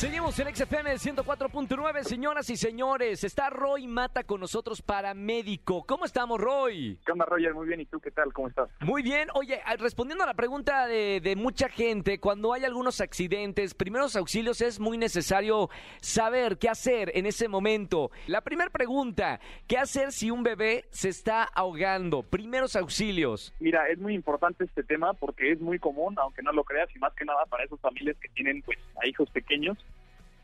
[0.00, 3.22] Seguimos en XFM 104.9, señoras y señores.
[3.22, 5.84] Está Roy Mata con nosotros, paramédico.
[5.86, 6.98] ¿Cómo estamos, Roy?
[7.04, 7.52] ¿Qué onda, Roger?
[7.52, 7.82] Muy bien.
[7.82, 8.32] ¿Y tú qué tal?
[8.32, 8.70] ¿Cómo estás?
[8.80, 9.28] Muy bien.
[9.34, 14.62] Oye, respondiendo a la pregunta de, de mucha gente, cuando hay algunos accidentes, primeros auxilios
[14.62, 15.68] es muy necesario
[16.00, 18.10] saber qué hacer en ese momento.
[18.26, 22.22] La primera pregunta, ¿qué hacer si un bebé se está ahogando?
[22.22, 23.52] Primeros auxilios.
[23.60, 26.98] Mira, es muy importante este tema porque es muy común, aunque no lo creas, y
[26.98, 29.78] más que nada para esas familias que tienen pues a hijos pequeños.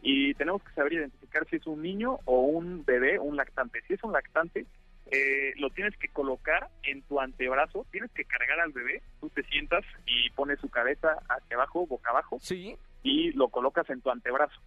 [0.02, 3.82] Y tenemos que saber identificar si es un niño o un bebé, un lactante.
[3.88, 4.66] Si es un lactante,
[5.10, 9.42] eh, lo tienes que colocar en tu antebrazo, tienes que cargar al bebé, tú te
[9.44, 12.76] sientas y pones su cabeza hacia abajo, boca abajo, Sí.
[13.02, 14.60] y lo colocas en tu antebrazo,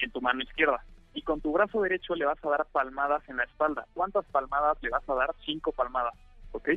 [0.00, 0.84] en tu mano izquierda.
[1.14, 3.86] Y con tu brazo derecho le vas a dar palmadas en la espalda.
[3.94, 5.34] ¿Cuántas palmadas le vas a dar?
[5.44, 6.14] Cinco palmadas,
[6.52, 6.70] ¿ok?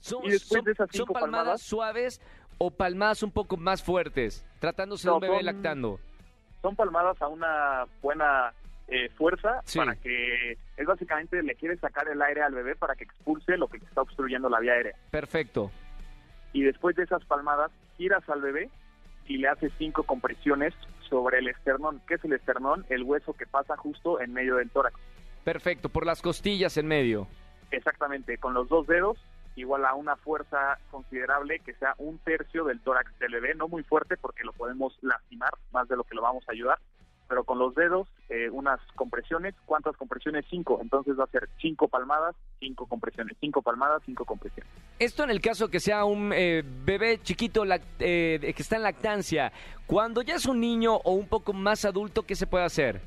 [0.00, 2.20] ¿Son, Y después son- de esas son cinco palmadas, palmadas- suaves
[2.58, 4.44] o palmadas un poco más fuertes?
[4.60, 6.00] Tratándose de No, un bebé son- lactando.
[6.62, 8.52] son palmadas a una buena
[8.88, 9.78] eh, fuerza Sí.
[9.78, 13.66] para que es básicamente le quieres sacar el aire al bebé para que expulse lo
[13.68, 14.94] que está obstruyendo la vía aérea.
[15.10, 15.70] Perfecto.
[16.52, 18.68] Y después de esas palmadas, giras al bebé
[19.26, 20.74] y le haces cinco compresiones
[21.08, 22.02] sobre el esternón.
[22.06, 22.84] ¿Qué es el esternón?
[22.90, 24.94] El hueso que pasa justo en medio del tórax.
[25.44, 27.26] Perfecto, por las costillas en medio.
[27.70, 29.16] Exactamente, con los dos dedos,
[29.56, 33.82] igual a una fuerza considerable que sea un tercio del tórax del bebé, no muy
[33.82, 36.78] fuerte porque lo podemos lastimar más de lo que lo vamos a ayudar,
[37.28, 40.44] pero con los dedos, eh, unas compresiones, ¿cuántas compresiones?
[40.50, 44.70] Cinco, entonces va a ser cinco palmadas, cinco compresiones, cinco palmadas, cinco compresiones.
[44.98, 47.64] Esto en el caso que sea un eh, bebé chiquito
[47.98, 49.52] eh, que está en lactancia.
[49.86, 53.00] Cuando ya es un niño o un poco más adulto, ¿qué se puede hacer?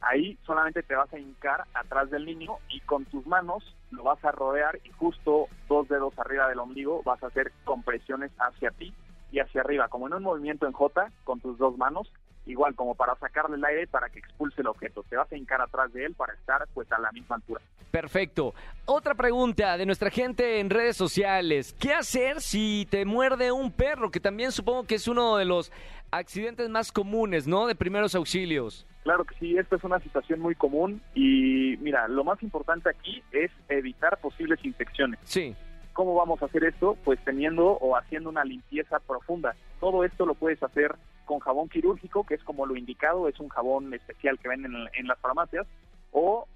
[0.00, 4.24] Ahí solamente te vas a hincar atrás del niño y con tus manos lo vas
[4.24, 8.94] a rodear y justo dos dedos arriba del ombligo vas a hacer compresiones hacia ti
[9.32, 12.12] y hacia arriba, como en un movimiento en J con tus dos manos,
[12.46, 15.04] igual como para sacarle el aire para que expulse el objeto.
[15.08, 17.60] Te vas a hincar atrás de él para estar pues a la misma altura.
[17.90, 18.54] Perfecto.
[18.86, 21.74] Otra pregunta de nuestra gente en redes sociales.
[21.78, 24.10] ¿Qué hacer si te muerde un perro?
[24.10, 25.72] Que también supongo que es uno de los
[26.10, 27.66] accidentes más comunes, ¿no?
[27.66, 28.86] De primeros auxilios.
[29.02, 33.22] Claro que sí, esta es una situación muy común y mira, lo más importante aquí
[33.32, 35.18] es evitar posibles infecciones.
[35.24, 35.54] Sí.
[35.92, 36.96] ¿Cómo vamos a hacer esto?
[37.04, 39.56] Pues teniendo o haciendo una limpieza profunda.
[39.80, 43.48] Todo esto lo puedes hacer con jabón quirúrgico, que es como lo indicado, es un
[43.48, 45.66] jabón especial que venden en, en las farmacias,
[46.12, 46.46] o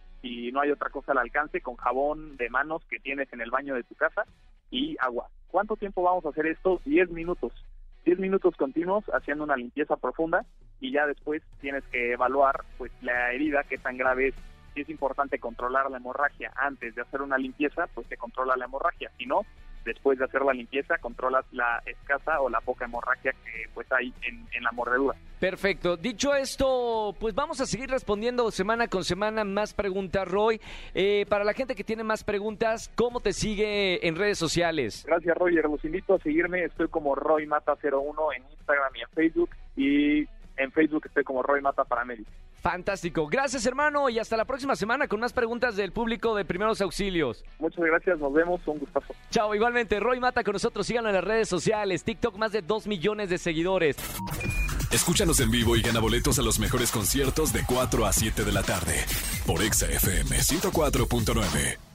[0.55, 3.75] no hay otra cosa al alcance, con jabón de manos que tienes en el baño
[3.75, 4.25] de tu casa
[4.71, 5.29] y agua.
[5.49, 6.81] ¿Cuánto tiempo vamos a hacer esto?
[6.85, 7.53] 10 minutos.
[8.05, 10.45] 10 minutos continuos haciendo una limpieza profunda
[10.81, 14.35] y ya después tienes que evaluar pues la herida, qué tan grave es.
[14.75, 18.65] Si es importante controlar la hemorragia antes de hacer una limpieza, pues se controla la
[18.65, 19.11] hemorragia.
[19.19, 19.43] Si no,
[19.85, 24.13] después de hacer la limpieza, controlas la escasa o la poca hemorragia que pues hay
[24.23, 25.17] en, en la mordedura.
[25.45, 25.97] Perfecto.
[25.99, 30.59] Dicho esto, pues vamos a seguir respondiendo semana con semana más preguntas, Roy.
[30.95, 35.05] Eh, para la gente que tiene más preguntas, ¿cómo te sigue en redes sociales?
[35.07, 35.67] Gracias, Roger.
[35.67, 36.65] Los invito a seguirme.
[36.65, 39.51] Estoy como Roy Mata01 en Instagram y en Facebook.
[39.77, 40.25] Y
[40.57, 42.31] en Facebook estoy como Roy Mata Paramédico.
[42.63, 43.27] Fantástico.
[43.27, 47.45] Gracias, hermano, y hasta la próxima semana con más preguntas del público de primeros auxilios.
[47.59, 48.19] Muchas gracias.
[48.19, 48.61] Nos vemos.
[48.67, 49.15] Un gustazo.
[49.31, 50.87] Chao, igualmente, Roy Mata con nosotros.
[50.87, 52.05] Síganlo en las redes sociales.
[52.05, 53.97] TikTok, más de 2 millones de seguidores.
[54.91, 58.53] Escúchanos en vivo y gana boletos a los mejores conciertos de 4 a 7 de
[58.53, 58.95] la tarde
[59.47, 61.94] por Exa FM 104.9.